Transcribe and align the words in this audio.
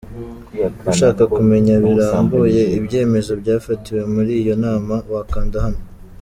Ushaka 0.91 1.23
kumenya 1.35 1.73
birambuye 1.87 2.61
ibyemezo 2.77 3.31
byafatiwe 3.41 4.01
muri 4.13 4.31
iyo 4.41 4.55
nama, 4.65 4.95
wakanda 5.13 5.57
hano. 5.65 5.81